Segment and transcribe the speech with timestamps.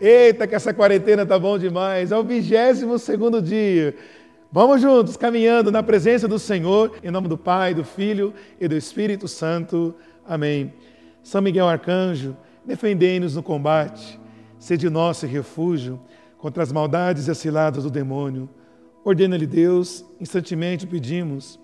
[0.00, 2.10] Eita, que essa quarentena tá bom demais.
[2.10, 3.94] É o vigésimo segundo dia.
[4.50, 8.74] Vamos juntos, caminhando na presença do Senhor, em nome do Pai, do Filho e do
[8.74, 9.94] Espírito Santo.
[10.26, 10.72] Amém.
[11.22, 12.34] São Miguel Arcanjo,
[12.64, 14.18] defendei-nos no combate,
[14.58, 16.00] sede nosso refúgio
[16.38, 18.48] contra as maldades e as ciladas do demônio.
[19.04, 21.60] Ordena-lhe Deus, instantemente o pedimos.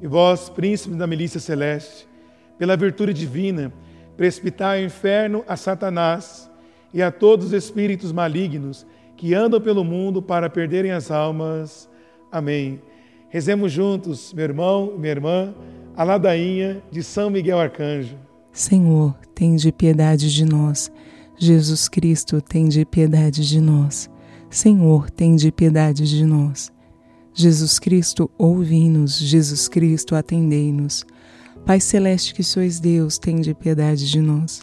[0.00, 2.08] E vós, príncipe da milícia celeste,
[2.56, 3.72] pela virtude divina,
[4.16, 6.51] precipitai ao inferno a Satanás
[6.92, 11.88] e a todos os espíritos malignos que andam pelo mundo para perderem as almas.
[12.30, 12.80] Amém.
[13.28, 15.54] Rezemos juntos, meu irmão e minha irmã,
[15.96, 18.16] a ladainha de São Miguel Arcanjo.
[18.52, 20.92] Senhor, tem de piedade de nós.
[21.38, 24.10] Jesus Cristo, tem de piedade de nós.
[24.50, 26.70] Senhor, tem de piedade de nós.
[27.32, 29.18] Jesus Cristo, ouvi-nos.
[29.18, 31.06] Jesus Cristo, atendei-nos.
[31.64, 34.62] Pai celeste que sois Deus, tem de piedade de nós.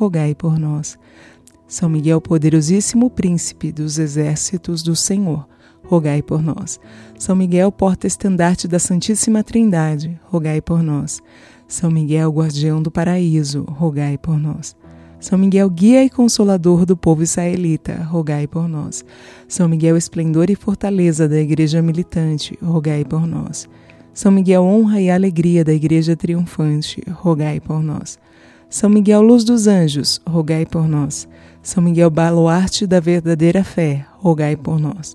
[0.00, 0.98] rogai por nós.
[1.68, 5.46] São Miguel, poderosíssimo príncipe dos exércitos do Senhor,
[5.84, 6.80] rogai por nós.
[7.18, 11.20] São Miguel, porta-estandarte da Santíssima Trindade, rogai por nós.
[11.68, 14.74] São Miguel, guardião do paraíso, rogai por nós.
[15.20, 19.04] São Miguel, guia e consolador do povo israelita, rogai por nós.
[19.46, 23.68] São Miguel, esplendor e fortaleza da igreja militante, rogai por nós.
[24.14, 28.18] São Miguel, honra e alegria da igreja triunfante, rogai por nós.
[28.70, 31.28] São Miguel, luz dos anjos, rogai por nós.
[31.60, 35.12] São Miguel, baluarte da verdadeira fé, rogai por nós.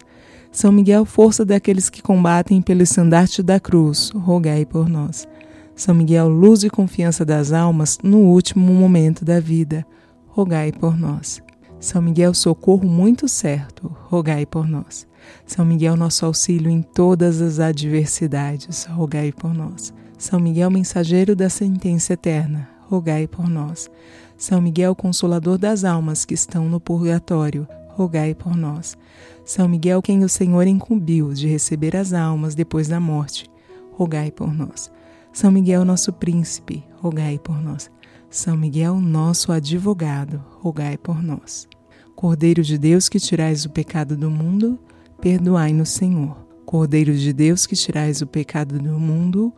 [0.51, 5.25] São Miguel, força daqueles que combatem pelo estandarte da cruz, rogai por nós.
[5.73, 9.87] São Miguel, luz e confiança das almas no último momento da vida,
[10.27, 11.41] rogai por nós.
[11.79, 15.07] São Miguel, socorro muito certo, rogai por nós.
[15.45, 19.93] São Miguel, nosso auxílio em todas as adversidades, rogai por nós.
[20.17, 23.89] São Miguel, mensageiro da sentença eterna, rogai por nós.
[24.37, 28.97] São Miguel, consolador das almas que estão no purgatório, rogai por nós.
[29.45, 33.49] São Miguel, quem o Senhor incumbiu de receber as almas depois da morte,
[33.91, 34.91] rogai por nós.
[35.31, 37.89] São Miguel, nosso príncipe, rogai por nós.
[38.29, 41.67] São Miguel, nosso advogado, rogai por nós.
[42.15, 44.79] Cordeiro de Deus que tirais o pecado do mundo,
[45.21, 46.37] perdoai-nos, Senhor.
[46.65, 49.53] Cordeiro de Deus que tirais o pecado do mundo,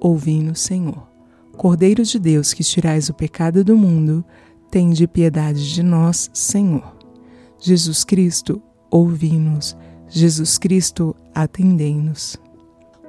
[0.00, 1.09] ouvi-nos, Senhor.
[1.60, 4.24] Cordeiro de Deus, que tirais o pecado do mundo,
[4.70, 6.96] tende piedade de nós, Senhor.
[7.58, 9.76] Jesus Cristo, ouvi-nos.
[10.08, 12.38] Jesus Cristo, atendei-nos.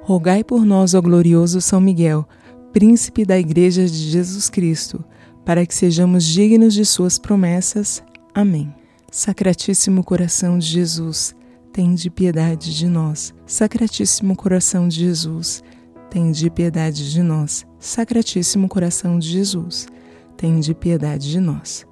[0.02, 2.28] Rogai por nós, ó glorioso São Miguel,
[2.74, 5.02] príncipe da Igreja de Jesus Cristo,
[5.46, 8.04] para que sejamos dignos de suas promessas.
[8.34, 8.70] Amém.
[9.10, 11.34] Sacratíssimo coração de Jesus,
[11.72, 13.32] tende piedade de nós.
[13.46, 15.64] Sacratíssimo coração de Jesus,
[16.12, 17.66] tende piedade de nós.
[17.78, 19.88] Sacratíssimo coração de Jesus,
[20.36, 21.86] tende piedade de nós.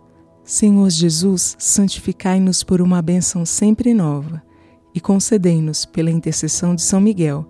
[0.44, 4.42] Senhor Jesus, santificai-nos por uma bênção sempre nova
[4.94, 7.48] e concedei-nos, pela intercessão de São Miguel,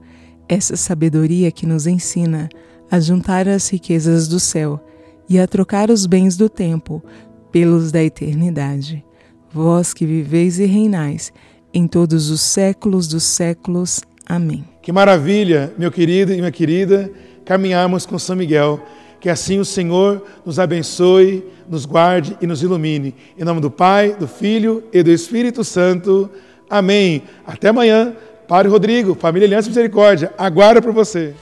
[0.49, 2.49] essa sabedoria que nos ensina
[2.89, 4.81] a juntar as riquezas do céu
[5.29, 7.03] e a trocar os bens do tempo
[7.51, 9.05] pelos da eternidade.
[9.53, 11.33] Vós que viveis e reinais
[11.75, 14.01] em todos os séculos dos séculos.
[14.25, 14.70] Amém.
[14.83, 17.11] Que maravilha, meu querido e minha querida,
[17.45, 18.81] caminharmos com São Miguel.
[19.21, 23.15] Que assim o Senhor nos abençoe, nos guarde e nos ilumine.
[23.39, 26.31] Em nome do Pai, do Filho e do Espírito Santo.
[26.69, 27.25] Amém.
[27.47, 28.15] Até amanhã.
[28.49, 31.35] Padre Rodrigo, Família Aliança Misericórdia, aguardo por você.